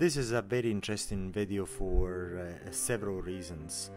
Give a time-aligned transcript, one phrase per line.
[0.00, 3.90] this is a very interesting video for uh, several reasons.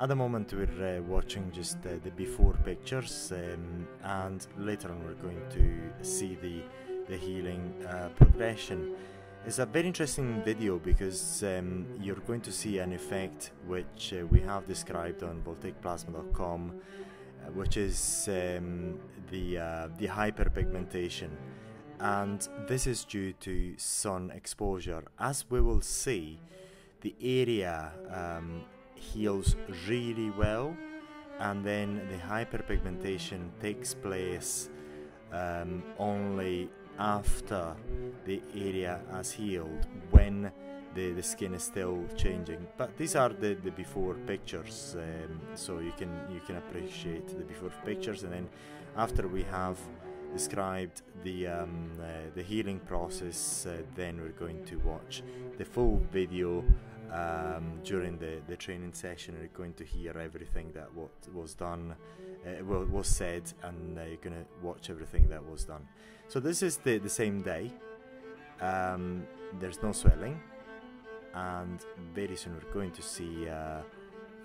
[0.00, 5.04] At the moment we're uh, watching just uh, the before pictures um, and later on
[5.04, 6.60] we're going to see the,
[7.08, 8.96] the healing uh, progression.
[9.46, 14.26] It's a very interesting video because um, you're going to see an effect which uh,
[14.26, 16.72] we have described on voltaicplasma.com
[17.46, 18.98] uh, which is um,
[19.30, 19.54] the,
[19.98, 21.30] the hyperpigmentation
[22.00, 25.04] and this is due to sun exposure.
[25.18, 26.38] As we will see,
[27.00, 28.62] the area um,
[28.94, 29.56] heals
[29.88, 30.76] really well,
[31.40, 34.70] and then the hyperpigmentation takes place
[35.32, 37.74] um, only after
[38.24, 40.50] the area has healed when
[40.94, 45.80] the, the skin is still changing but these are the, the before pictures um, so
[45.80, 48.48] you can you can appreciate the before pictures and then
[48.96, 49.76] after we have
[50.34, 55.22] described the um, uh, the healing process, uh, then we're going to watch
[55.58, 56.64] the full video
[57.12, 59.36] um, during the, the training session.
[59.38, 61.94] You're going to hear everything that what was done,
[62.46, 65.86] uh, was said, and uh, you're going to watch everything that was done.
[66.28, 67.72] So this is the, the same day.
[68.60, 69.26] Um,
[69.60, 70.40] there's no swelling,
[71.34, 71.78] and
[72.12, 73.82] very soon we're going to see uh,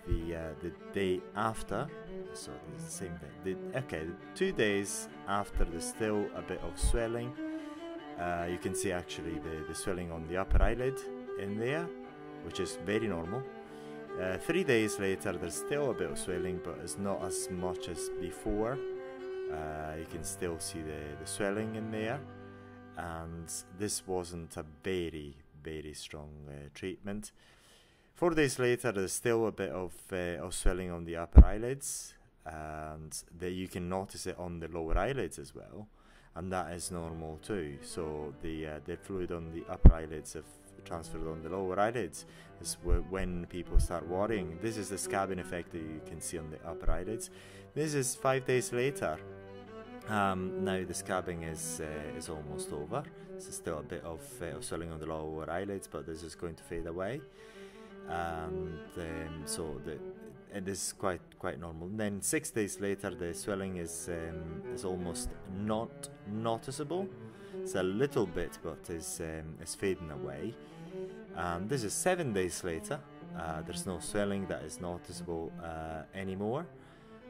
[0.10, 1.88] the uh, the day after
[2.34, 3.34] so it's the same thing
[3.72, 4.04] the, okay
[4.36, 7.32] two days after there's still a bit of swelling
[8.20, 10.98] uh, you can see actually the, the swelling on the upper eyelid
[11.40, 11.88] in there
[12.44, 13.44] which is very normal.
[14.22, 17.88] Uh, three days later there's still a bit of swelling but it's not as much
[17.88, 18.78] as before.
[19.52, 22.20] Uh, you can still see the, the swelling in there.
[22.98, 27.32] And this wasn't a very very strong uh, treatment
[28.20, 32.16] Four days later, there's still a bit of, uh, of swelling on the upper eyelids,
[32.46, 35.88] and that you can notice it on the lower eyelids as well,
[36.36, 37.78] and that is normal too.
[37.82, 40.44] So the uh, the fluid on the upper eyelids have
[40.84, 42.26] transferred on the lower eyelids.
[42.62, 44.60] Is when people start worrying.
[44.62, 47.30] This is the scabbing effect that you can see on the upper eyelids.
[47.74, 49.18] This is five days later.
[50.10, 53.02] Um, now the scabbing is uh, is almost over.
[53.30, 56.36] There's still a bit of, uh, of swelling on the lower eyelids, but this is
[56.36, 57.22] going to fade away
[58.10, 59.98] and um, so the
[60.52, 61.90] it is quite quite normal.
[61.90, 65.30] Then six days later, the swelling is um, is almost
[65.64, 67.08] not noticeable.
[67.62, 70.54] It's a little bit, but is um, is fading away.
[71.68, 73.00] This is seven days later.
[73.38, 76.66] Uh, there's no swelling that is noticeable uh, anymore.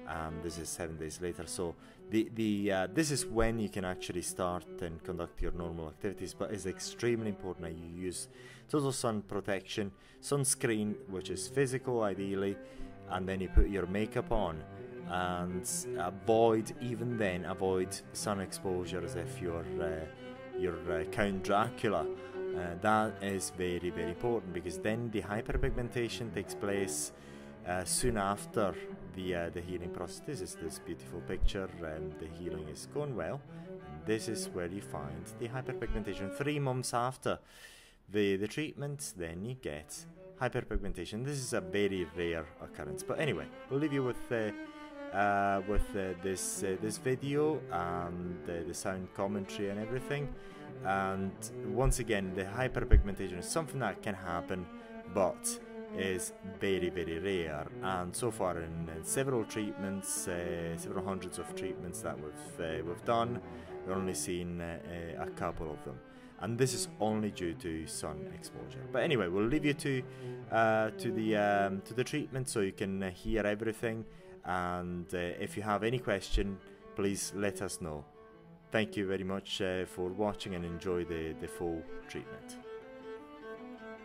[0.09, 1.45] Um, this is seven days later.
[1.45, 1.75] So
[2.09, 6.33] the the uh, this is when you can actually start and conduct your normal activities.
[6.33, 8.27] But it's extremely important that you use
[8.67, 12.57] total sun protection, sunscreen, which is physical ideally,
[13.11, 14.63] and then you put your makeup on.
[15.11, 20.05] And avoid even then avoid sun exposure as if you're uh,
[20.57, 22.05] you're uh, Count Dracula.
[22.57, 27.11] Uh, that is very very important because then the hyperpigmentation takes place
[27.67, 28.73] uh, soon after
[29.19, 30.21] the uh, the healing process.
[30.25, 33.41] This is this beautiful picture, and the healing is going well.
[33.87, 36.35] And this is where you find the hyperpigmentation.
[36.35, 37.39] Three months after
[38.15, 40.05] the the treatment, then you get
[40.41, 41.25] hyperpigmentation.
[41.25, 43.03] This is a very rare occurrence.
[43.03, 44.31] But anyway, we'll leave you with.
[44.31, 44.51] Uh,
[45.09, 50.29] uh, with uh, this uh, this video and the sound commentary and everything
[50.85, 51.31] and
[51.65, 54.67] once again the hyperpigmentation is something that can happen
[55.11, 55.59] but
[55.97, 57.67] is very very rare.
[57.83, 62.83] And so far in, in several treatments uh, several hundreds of treatments that we've uh,
[62.85, 63.41] we've done
[63.85, 64.79] we've only seen uh,
[65.19, 65.99] uh, a couple of them.
[66.41, 68.83] And this is only due to sun exposure.
[68.91, 70.03] But anyway we'll leave you to
[70.51, 74.05] uh, to the um, to the treatment so you can uh, hear everything.
[74.45, 76.57] And if you have any question
[76.95, 78.03] please let us know.
[78.71, 82.68] Thank you very much for watching and enjoy the the full treatment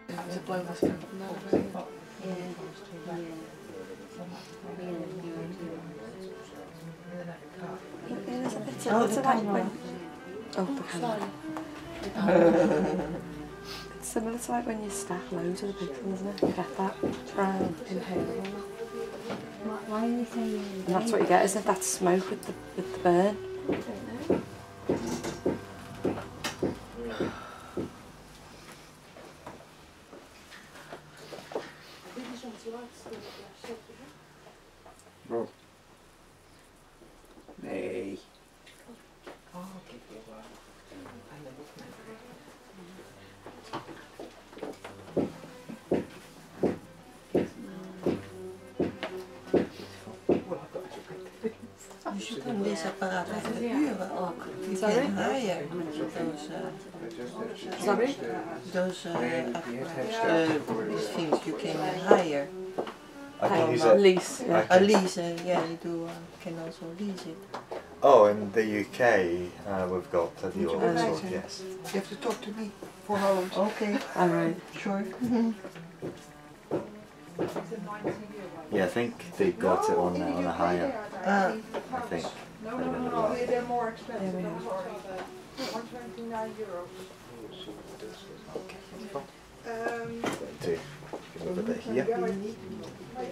[0.09, 0.99] to blow this from
[8.37, 9.71] It's a, it's a like when...
[10.57, 11.29] Oh, the camera.
[13.99, 16.43] it's similar to like when you stack loads of the big things, isn't it?
[16.43, 18.47] You get that brown inhalable.
[19.89, 20.65] Why are you saying...
[20.87, 21.67] And that's what you get, isn't it?
[21.67, 23.37] That smoke with the, with the burn.
[35.27, 35.49] Bro.
[37.57, 38.21] Nee.
[39.55, 40.45] Oh, kijk hier waar.
[41.31, 41.67] En moet
[52.17, 54.45] Dus je kan deze apparaten eigenlijk huren ook.
[54.65, 55.07] You Sorry?
[55.07, 58.15] those, uh, Sorry?
[58.73, 60.49] those uh, uh,
[60.89, 61.77] these things you can
[62.09, 62.49] hire.
[63.45, 64.01] I can use it.
[64.01, 64.57] lease, yeah.
[64.57, 66.11] I A can- lease, uh, yeah, you do, uh,
[66.43, 67.39] can also lease it.
[68.03, 71.31] Oh, in the UK, uh, we've got plenty of Would you those, like to?
[71.31, 71.63] yes.
[71.63, 72.71] You have to talk to me
[73.07, 73.53] for Holland.
[73.57, 74.57] Okay, All right.
[74.79, 75.05] sure.
[78.73, 80.93] Yeah, I think they've got it on, uh, on a higher,
[81.25, 81.57] Uh,
[81.95, 82.27] I think.
[82.65, 84.91] No, I no, no, they're more expensive, Yeah, we don't worry.
[85.73, 86.89] One twenty-nine euros.
[89.67, 90.79] Um, Going
[91.39, 92.07] to give a here.
[92.09, 93.25] yeah, I-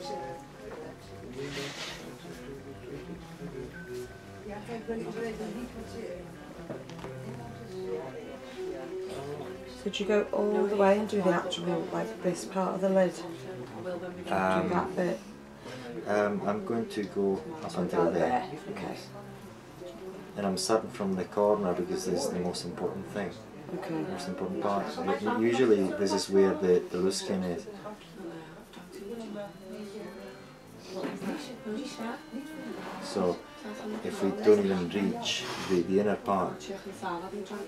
[4.46, 6.16] Ja, kijk, ben ik weet niet wat ze...
[9.76, 12.80] So did you go all the way and do the actual, like this part of
[12.80, 13.14] the lid?
[13.84, 15.18] do Um, that bit?
[16.08, 18.42] Um, I'm going to go up until there.
[18.70, 18.96] Okay.
[20.36, 23.30] And I'm starting from the corner because this is the most important thing,
[23.78, 23.94] Okay.
[24.10, 24.84] most important part.
[25.40, 27.66] Usually this is where the, the loose skin is.
[33.02, 33.36] So
[34.04, 36.70] if we don't even reach the, the inner part,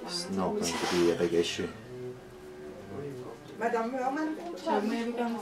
[0.07, 1.69] it's not going to be a big issue.
[3.59, 4.23] Maar dan wel met
[4.67, 5.37] een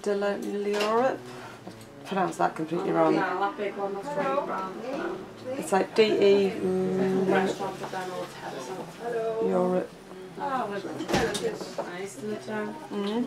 [0.00, 1.16] Delorium?
[2.04, 3.14] Pronounce that completely wrong.
[3.14, 4.72] that big one, that's really brown.
[5.58, 9.48] It's like D E mm, Restaurant, but then all terrace.
[9.48, 9.88] Europe.
[10.38, 10.68] Oh,
[11.98, 12.74] nice to look down.
[12.90, 13.24] Mm.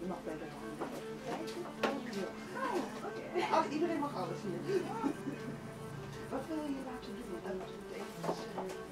[0.00, 0.18] Je mag.
[3.52, 4.80] Oh, iedereen mag alles hier.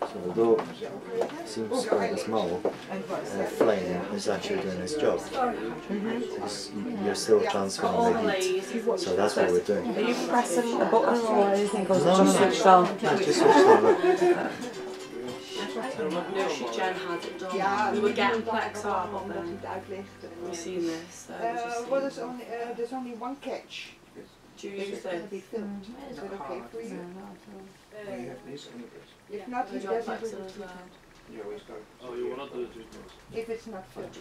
[0.01, 5.21] So although it seems quite small, uh, flame is actually doing its job.
[5.89, 6.71] Because
[7.05, 8.99] you're still transferring the heat.
[8.99, 9.97] So that's what we're doing.
[9.97, 12.51] Are you pressing a button or anything, or is it No, just no, no.
[12.51, 12.99] switched on?
[12.99, 13.99] Just, just switch the look.
[15.99, 17.57] No, she Jen had it done.
[17.57, 20.09] Ja, we were getting Plex aan up, but omdat then het uitlicht.
[20.49, 21.27] we seen this.
[21.27, 23.95] So Uh, well, there's only, uh, there's only one catch.
[24.55, 25.13] It's Tuesday.
[25.13, 25.87] gonna be filmed.
[26.11, 27.01] Is that okay for you?
[27.93, 28.35] Yeah.
[29.31, 30.69] If not, he We got does Plex it as with well.
[32.03, 33.41] Oh, you wanna do it with me?
[33.41, 34.19] If it's not filmed.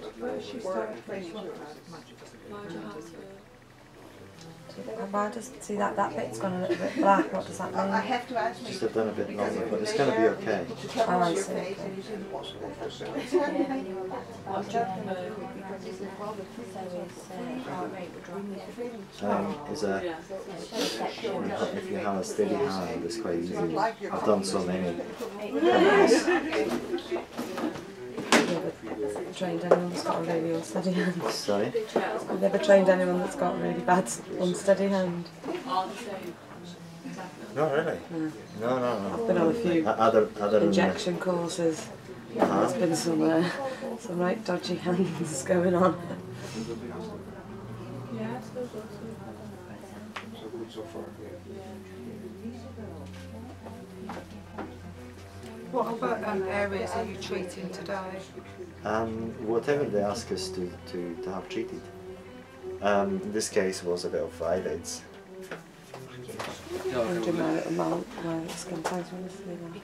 [0.65, 1.75] Or training class.
[2.49, 3.50] Why'd you
[4.85, 5.05] have to?
[5.11, 7.33] Why does see that that bit's gone a little bit black?
[7.33, 7.93] What does that I I mean?
[8.07, 8.67] have to ask me.
[8.69, 10.65] Just have done a bit longer, but it's going to be okay.
[10.81, 11.75] To cover Oh, I see, okay.
[11.83, 12.61] and you shouldn't wash it.
[12.61, 13.33] What's It's
[14.73, 15.09] your happening.
[15.09, 15.15] uh,
[15.55, 16.67] Because it's involved with food.
[19.21, 20.15] Um, is a,
[21.77, 23.55] if you have a steady hand, it's quite easy.
[23.57, 24.97] I've done so many.
[25.19, 26.25] companies.
[26.25, 26.45] Have
[28.99, 31.23] you ever trained anyone that's got a really unsteady hand?
[31.31, 31.73] Sorry?
[31.95, 34.07] I've never trained anyone that's got a really bad
[34.39, 35.25] unsteady hand?
[35.67, 37.55] all the.
[37.55, 37.97] No, really?
[38.11, 38.31] No.
[38.59, 39.25] No, no, no.
[39.27, 41.87] Been on a few O- Other, other than injection courses.
[42.39, 42.59] Uh-huh.
[42.59, 43.49] There's been some uh,
[43.99, 45.99] some right dodgy hands going on.
[48.15, 48.83] Yeah, I suppose so.
[55.71, 58.19] What about um, areas are you treating today?
[58.83, 61.81] Um, whatever they ask us to, to, to have treated.
[62.81, 65.03] Um, in this case was a bit of eyelids.
[66.93, 69.81] I'm doing my little mount, my skin tight on this thing.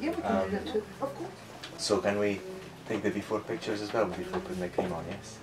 [0.00, 0.82] Yeah, we can do that too.
[1.02, 1.30] Of course.
[1.76, 2.40] So can we
[2.88, 5.38] take the before pictures as well before putting the cream on, yes?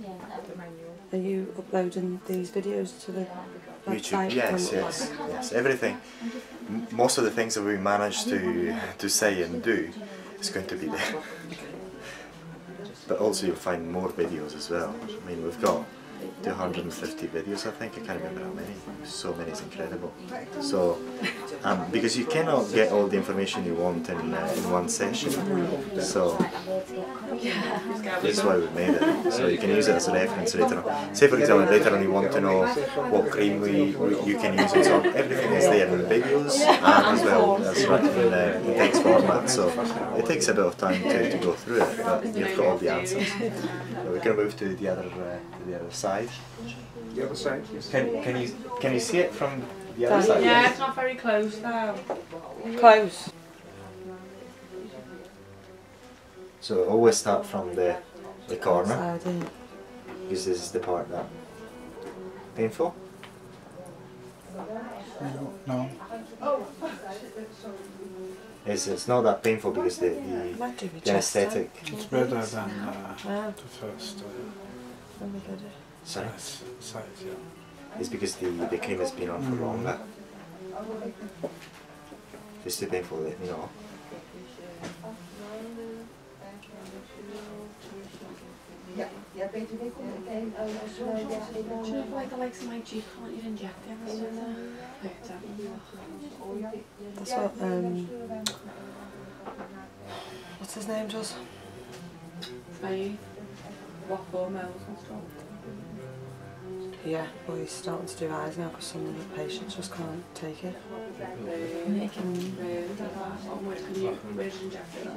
[0.00, 0.96] With the manual.
[1.12, 3.26] Are you uploading these videos to the
[3.86, 4.30] website?
[4.30, 5.52] YouTube, yes, yes, yes.
[5.52, 6.00] Everything,
[6.68, 9.90] m- most of the things that we manage to to say and do
[10.40, 11.14] is going to be there.
[13.06, 14.94] But also you'll find more videos as well.
[15.04, 15.84] I mean, we've got
[16.42, 17.92] 250 videos, I think.
[17.94, 18.74] I can't remember how many.
[19.04, 20.12] So many is incredible.
[20.60, 20.98] So
[21.62, 25.30] um, because you cannot get all the information you want in, uh, in one session.
[26.00, 26.36] So
[28.20, 29.32] this is why we made it.
[29.32, 31.14] So you can use it as a reference later on.
[31.14, 32.66] Say for example later on you want to know
[33.10, 33.88] what cream we,
[34.30, 35.06] you can use and so on.
[35.06, 39.02] Everything is there in the videos and as well as written in, uh, in text
[39.02, 39.48] format.
[39.48, 39.68] So
[40.18, 42.78] it takes a bit of time to, to go through it, but you've got all
[42.78, 43.28] the answers.
[43.28, 46.28] So we're gonna move to the other uh, to the other side.
[47.14, 47.90] The other side, yes.
[47.90, 49.62] Can can you can you see it from
[49.96, 50.42] the other side?
[50.42, 51.94] Yeah, it's not very close though.
[52.78, 53.30] Close.
[56.60, 57.96] So always start from the
[58.48, 59.18] the corner
[60.22, 61.26] because this is the part that
[62.56, 62.94] painful.
[65.66, 65.88] No,
[68.66, 71.70] It's, it's not that painful because the the, Might do with the anesthetic.
[71.86, 74.73] it's better than uh, the first uh,
[75.24, 75.72] let me get it.
[76.04, 77.98] Sorry, size, size, yeah.
[77.98, 79.98] it's because the the cream has been on for longer.
[82.60, 83.68] If it's too painful, let me know.
[88.96, 92.68] Ja, ja, beter niet om meteen als we Do you know like the likes of
[92.68, 94.56] my G can't you inject it or something?
[95.02, 95.24] Like.
[97.14, 98.08] That's what, um,
[100.58, 101.34] what's his name does?
[102.80, 103.33] Five.
[104.08, 104.58] What four and
[104.98, 105.18] stuff.
[107.06, 110.34] Yeah, well he's starting to do eyes now because some of the patients just can't
[110.34, 110.74] take it.
[111.44, 111.84] Really?
[111.86, 112.10] Really?
[112.14, 112.56] And
[113.66, 115.12] where can you, where's the injector?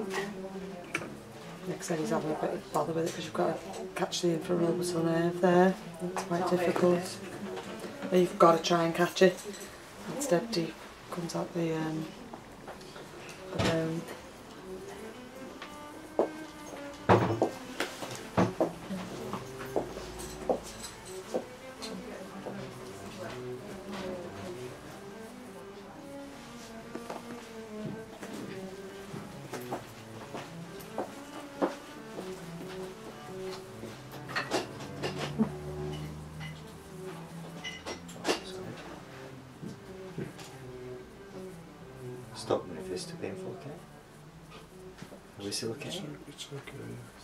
[1.67, 4.21] Next thing he's having a bit of bother with it because you've got to catch
[4.21, 5.75] the infraorbital nerve there.
[6.01, 7.17] It's quite difficult.
[8.09, 9.37] But you've got to try and catch it.
[10.15, 10.73] Instead deep
[11.11, 12.05] comes out the um,
[13.51, 14.01] the bone.
[42.97, 43.77] It's too painful, okay?
[45.39, 45.89] Are we still okay?
[45.89, 45.97] It's,
[46.29, 47.23] it's okay, yes.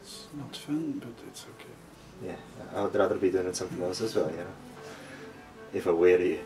[0.00, 1.76] It's not fun, but it's okay.
[2.24, 2.40] Yeah,
[2.74, 4.54] I would rather be doing something else as well, you know.
[5.74, 6.40] If I were you.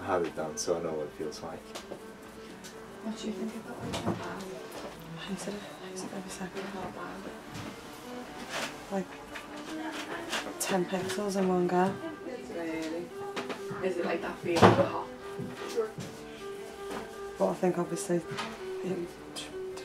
[0.00, 1.64] I have it done, so I know what it feels like.
[3.04, 4.42] What do you think about like that?
[5.36, 5.54] Is it,
[5.94, 6.64] is it every second?
[8.90, 9.06] Like
[10.58, 11.94] 10 pixels in one go.
[12.56, 13.06] Really?
[13.84, 15.07] Is it like that feeling of hot?
[17.38, 18.98] But I think obviously it,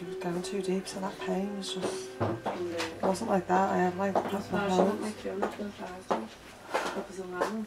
[0.06, 2.10] was going too deep, so that pain was just.
[2.20, 3.70] It wasn't like that.
[3.72, 5.02] I had like proper That's why I don't holes.
[5.02, 6.28] like feeling until Thursday.
[6.74, 7.66] That was.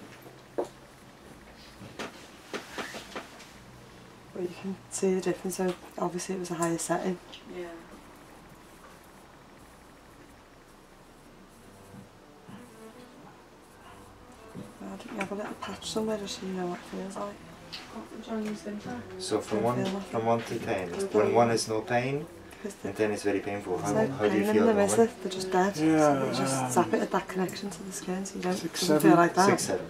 [4.35, 5.57] But you can see the difference.
[5.57, 7.19] So obviously it was a higher setting.
[7.57, 7.67] Yeah.
[14.83, 17.17] I think you have a little patch somewhere just so you know what it feels
[17.17, 17.46] like.
[18.27, 19.01] What do you think that?
[19.19, 22.27] So from one from one to ten, when one is no pain
[22.85, 24.91] and ten is very painful, how, there's how do you feel in them, the is
[24.93, 25.23] moment?
[25.23, 25.77] They're just dead.
[25.77, 28.43] Yeah, so they just um, zap it at that connection to the skin so you
[28.43, 29.03] don't Six, seven.
[29.03, 29.47] feel like that.
[29.47, 29.87] Six, seven.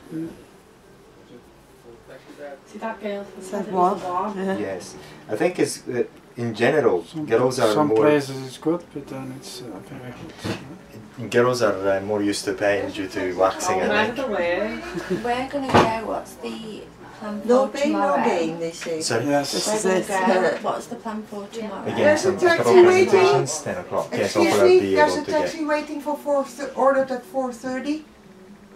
[2.66, 3.24] See that girl?
[3.40, 3.92] Said said it one.
[3.92, 4.32] was a war.
[4.36, 4.58] Yeah.
[4.58, 4.94] Yes,
[5.28, 6.04] I think it's uh,
[6.36, 10.12] in general Some, girls are some more places it's good, but then it's uh, very
[10.12, 11.30] hot.
[11.30, 13.76] girls are uh, more used to pain due to waxing.
[13.80, 14.18] Oh, I right think.
[14.18, 14.82] at the way.
[15.24, 16.06] We're gonna go.
[16.08, 16.82] What's the
[17.18, 18.24] plan for No pain, no tomorrow?
[18.24, 19.00] gain, they say.
[19.00, 19.26] Sorry.
[19.26, 19.52] Yes.
[19.52, 20.52] This We're is gonna it.
[20.62, 20.68] go.
[20.68, 21.82] What's the plan for tomorrow?
[21.84, 23.10] Again, There's some a couple taxi of waiting.
[23.10, 24.08] presentations, ten o'clock.
[24.12, 25.40] Yes, Excuse hopefully I'll me, be there's able a to get.
[25.42, 28.04] taxi waiting for four, th- ordered at four thirty.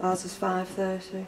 [0.01, 1.25] Ours is 5.30.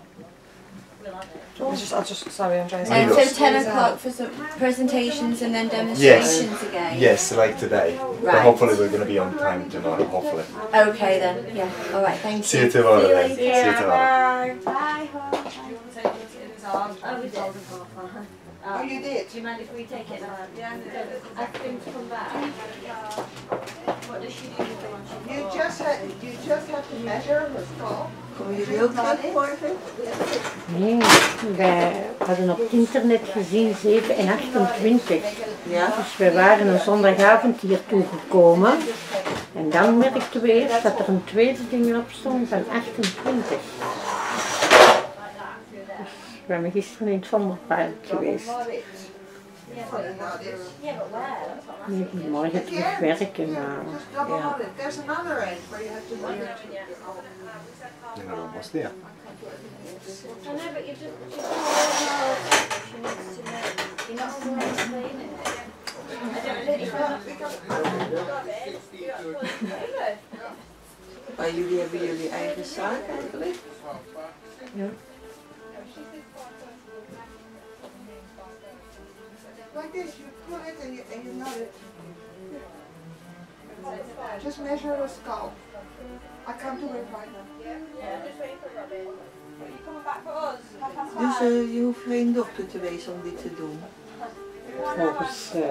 [1.05, 3.31] I just, I just, sorry, I'm trying to There Um, so go.
[3.31, 6.97] ten o'clock for some presentations and then demonstrations again.
[6.97, 7.99] Yes, like today.
[7.99, 8.41] But Right.
[8.41, 10.03] hopefully we're going to be on time tomorrow.
[10.05, 10.45] Hopefully.
[10.73, 11.55] Okay then.
[11.55, 11.69] Yeah.
[11.93, 12.17] All right.
[12.19, 12.63] Thank See you.
[12.65, 13.01] you tomorrow.
[13.01, 13.35] See you then.
[13.35, 14.55] See you tomorrow.
[14.65, 15.63] Bye.
[18.65, 19.29] Oh, you did?
[19.29, 20.37] Do you mind if we take it now?
[20.57, 20.75] Yeah.
[21.37, 22.31] Ask him to come back.
[24.09, 26.95] What does she do with the one she You just had, you just have to
[27.05, 28.09] measure her skull.
[28.37, 28.89] Kom je?
[30.77, 30.97] Nee,
[31.55, 35.23] wij hadden op het internet gezien 7 en 28.
[35.63, 35.93] Ja.
[35.97, 38.77] Dus we waren een zondagavond hier toegekomen.
[39.55, 43.57] En dan merkten we eerst dat er een tweede ding op stond van 28.
[50.43, 50.73] Is.
[50.83, 51.35] Yeah, but where?
[51.55, 52.19] That's what I'm asking.
[52.21, 53.93] Maybe morgen terug werken nou.
[53.93, 54.53] Just double Ja.
[54.53, 54.77] on it.
[54.77, 56.15] There's another end where you have to
[71.37, 71.69] I do
[74.75, 74.89] know,
[79.75, 81.73] Like this, you pull it and you, and you knot it.
[84.43, 85.53] Just measure a scalp.
[86.45, 87.45] I can't do it right now.
[87.63, 88.25] Yeah, yeah.
[88.25, 88.69] Just wait for
[91.19, 93.79] Dus eh, je hoeft geen dokter te wezen om dit te doen?
[94.97, 95.61] Volgens uh,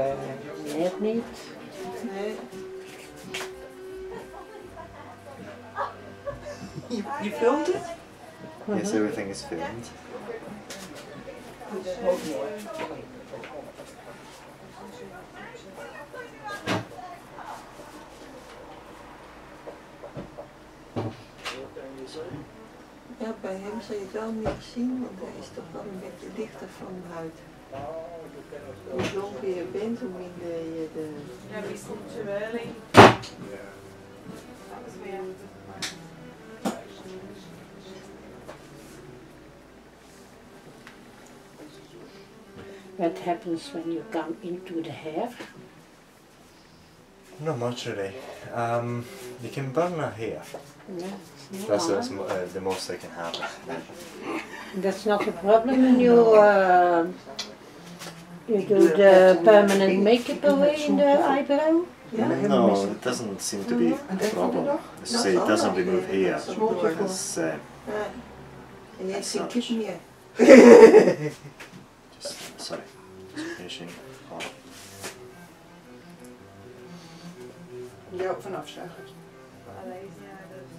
[0.73, 1.25] mij niet.
[2.02, 2.37] Nee.
[6.87, 7.82] Je, je filmt het?
[8.64, 9.90] Yes, everything is filmed.
[11.73, 13.02] Dat is ook mooi.
[23.32, 26.00] Ja, bij hem zal je het wel meer zien, want hij is toch wel een
[26.00, 27.32] beetje dichter van de huid.
[28.90, 31.06] Hoe donker je bent, hoe minder je de...
[31.52, 32.68] Early.
[32.90, 33.22] That
[34.84, 35.36] was weird.
[42.96, 45.28] What happens when you come into the hair?
[47.44, 48.12] Not much really.
[48.54, 49.04] Um,
[49.42, 50.42] you can burn a hair.
[50.99, 51.06] Yeah,
[51.68, 53.34] That's, that's mo- uh, the most that can have.
[54.76, 57.06] That's not a problem when you uh,
[58.49, 61.84] you do the permanent makeup away in the eyebrow.
[62.12, 64.78] Ja, No, it doesn't seem to be a problem.
[65.04, 66.37] So it doesn't remove here.
[67.04, 67.54] It's, uh,
[67.87, 68.06] Ja.
[69.00, 69.96] En jij ziet het meer.
[72.18, 72.82] just, sorry,
[73.34, 73.90] just finishing
[74.37, 74.52] off.
[78.12, 78.52] Ja, ook van.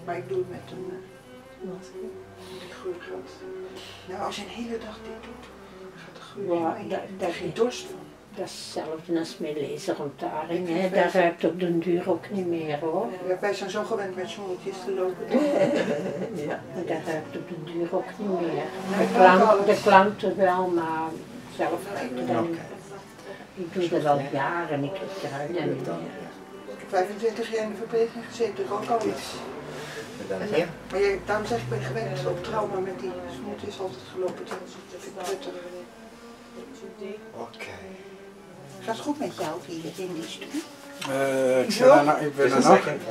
[0.05, 0.91] Maar ik doe het met een
[1.65, 1.71] uh,
[2.81, 3.29] geurgat.
[4.09, 5.45] Nou, als je een hele dag dit doet,
[5.95, 6.89] gaat de geur Ja, in.
[6.89, 6.99] dat,
[7.35, 7.99] Je dat, dorst van.
[8.35, 10.67] dat is hetzelfde als met laserontharing.
[10.67, 10.89] Hè.
[10.89, 13.07] Dat ruikt op den duur ook niet meer hoor.
[13.27, 15.25] Ja, wij zijn zo gewend met zonnetjes te lopen.
[16.47, 16.59] Ja.
[16.75, 18.63] Maar Dat ruikt op den duur ook niet meer.
[18.97, 21.09] De, klant, de klanten wel, maar
[21.55, 22.59] zelf ruikt het dan niet.
[23.55, 26.22] Ik doe dat al jaren, ik heb het eruit en Ik heb
[26.97, 29.25] 25 jaar in de verpleging gezeten, ook al iets.
[30.19, 30.67] And then En, here.
[30.91, 34.43] Maar je, daarom zeg ik, ik ben gewend op trauma met die smoothies altijd gelopen.
[34.45, 34.57] Dat
[35.03, 35.53] vind ik prettig.
[37.33, 37.81] Okay.
[38.85, 40.61] Gaat het goed met jou hier in die stoel?
[41.09, 42.83] Eh, ik, zit er nog- ik ben Just er a nog.
[42.83, 43.01] second.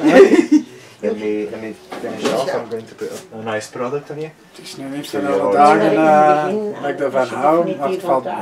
[1.00, 2.54] let me let me finish off.
[2.54, 4.30] I'm going to put a, a nice product on you.
[4.52, 5.52] Het is nu niet Zie van je alle wel.
[5.52, 7.96] dagen Maar in eh, het begin, dat ik als ervan je hou, niet maar die
[7.96, 8.34] het valt mee.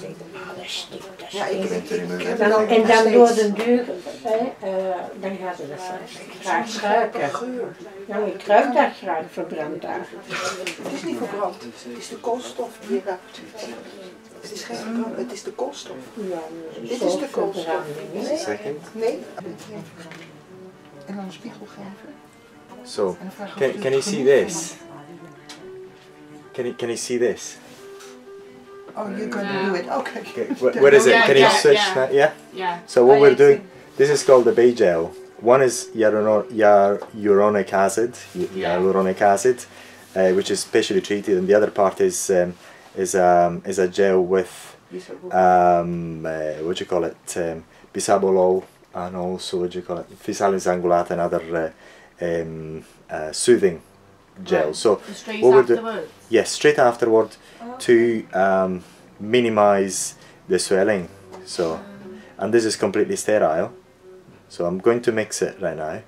[0.00, 3.84] Dat stinkt, Ja, ik, heb Dan, het en dan door de duur,
[4.22, 5.80] hè, eh, dan gaat het
[6.42, 7.76] zelfs graag geur.
[8.06, 10.06] Ja, ik ruik dat graag verbrand daar.
[10.82, 13.40] Het is niet verbrand, het is de koolstof die je ruikt.
[14.40, 15.96] Het is geen verbrand, het is de koolstof.
[16.14, 16.42] Ja,
[16.80, 17.82] Dit is de koolstof.
[18.36, 18.78] second.
[18.92, 19.18] Nee.
[21.06, 22.14] En dan een spiegel geven.
[22.86, 23.16] So,
[23.56, 24.74] can, je can you see this?
[26.52, 27.56] Can you can you see this?
[28.96, 29.88] Oh, you're gonna do it.
[29.88, 30.20] Okay.
[30.20, 31.10] Okay, wh- what is it?
[31.10, 31.94] Yeah, Can you yeah, switch yeah.
[31.94, 32.14] that?
[32.14, 32.32] Yeah.
[32.52, 32.80] Yeah.
[32.86, 35.12] So what we're doing, this is called the bay gel.
[35.40, 38.76] One is hyaluron- hyaluronic acid, Yeah.
[38.78, 39.64] hyaluronic acid,
[40.16, 42.54] uh, which is specially treated, and the other part is um,
[42.96, 44.76] is um, is a gel with
[45.32, 48.62] um, uh, what do you call it, um, bisabolol,
[48.94, 51.72] and also what do you call it, physalis angulata, and other
[52.20, 53.82] uh, um, uh, soothing
[54.42, 54.66] gel.
[54.66, 54.76] Right.
[54.76, 56.10] So straight What afterwards.
[56.28, 57.36] yes, straight afterward
[57.80, 58.82] to um,
[59.20, 60.16] minimize
[60.48, 61.08] the swelling.
[61.44, 61.80] So,
[62.38, 63.72] and this is completely sterile.
[64.48, 66.02] So I'm going to mix it right now.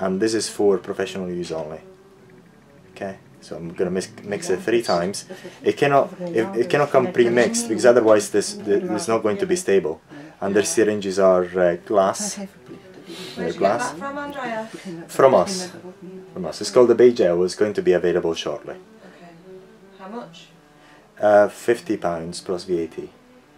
[0.00, 1.80] And this is for professional use only.
[2.94, 5.24] Okay, so I'm gonna mix, mix it three times.
[5.62, 9.46] It cannot it, it cannot come pre-mixed because otherwise this this is not going to
[9.46, 10.00] be stable.
[10.40, 12.38] And the syringes are uh, glass.
[13.36, 14.66] They're glass from, Andrea?
[15.08, 15.70] from us.
[16.32, 16.60] From us.
[16.60, 17.42] It's called the Bay Gel.
[17.44, 18.74] It's going to be available shortly.
[18.74, 19.32] Okay.
[19.98, 20.46] How much?
[21.20, 22.96] Uh, fifty pounds plus VAT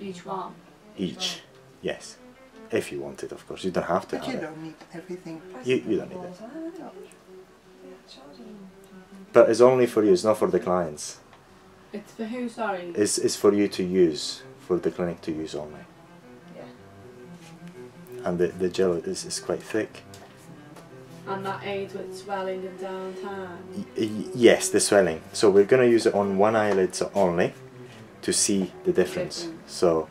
[0.01, 0.53] Each one.
[0.97, 1.43] each.
[1.83, 2.17] Yes,
[2.71, 3.65] if you want it, of course.
[3.65, 4.43] You don't have to But have you it.
[4.43, 5.43] don't need everything.
[5.65, 6.41] You, you don't need it.
[9.33, 10.13] But it's only for you.
[10.13, 11.19] It's not for the clients.
[11.93, 12.93] It's for who, sorry?
[12.95, 15.81] It's, it's for you to use, for the clinic to use only.
[18.25, 20.03] And the, the gel is, is quite thick.
[21.27, 23.49] And that aids with swelling and downtime.
[23.77, 25.21] Y- y- yes, the swelling.
[25.33, 27.55] So we're going to use it on one eyelid so only,
[28.23, 29.49] to see the difference.
[29.67, 30.09] So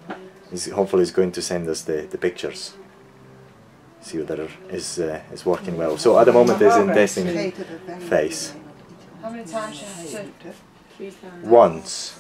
[0.50, 2.74] he's hopefully he's going to send us the, the pictures.
[4.02, 5.98] See whether it's, uh, is working well.
[5.98, 7.52] So at the moment it's in testing
[8.08, 8.54] phase.
[9.22, 10.54] How many times have you have to?
[10.95, 11.45] Three times.
[11.45, 12.19] Once.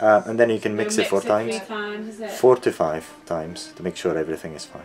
[0.00, 1.56] Uh, and then you can mix We'll it four times.
[1.58, 2.30] Three times, is it?
[2.30, 4.82] Four to five times to make sure everything is fine.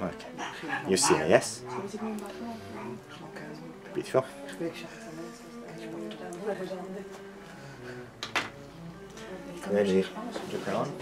[0.00, 0.32] Okay.
[0.88, 1.62] You've seen it, yes?
[3.94, 4.24] Beautiful.
[9.70, 10.04] Ready?
[10.52, 10.92] Look on.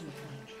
[0.00, 0.54] Soft.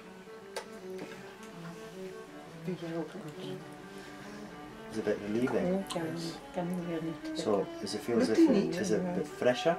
[4.92, 5.84] Is it a bit relieving?
[5.88, 6.02] Kan,
[6.54, 7.38] kan weer niet.
[7.38, 9.76] So does it feel as if Lukt die it a bit fresher?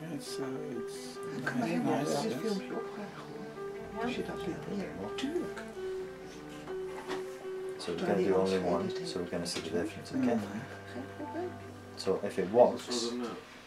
[0.00, 0.44] Yeah, it's, uh,
[0.78, 0.94] it's
[1.44, 2.14] Kan maar very nice.
[2.16, 2.32] als yes.
[2.40, 3.22] filmpje opvragen
[3.94, 4.04] hoor.
[4.04, 4.76] Als je dat wil.
[4.76, 4.84] Ja,
[5.16, 5.60] tuurlijk.
[7.78, 10.36] So we're gonna do only one, so we're gonna see the difference, okay?
[11.96, 13.08] So if it works,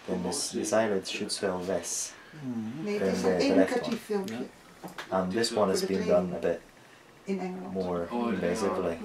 [0.06, 2.12] then this, this eyelid should swell less.
[2.32, 2.84] Mhm.
[2.84, 4.36] Nee, En het is de- een de educatief left filmpje
[5.12, 6.62] Um, and this one has been done a bit
[7.28, 8.98] in more oh, invasively.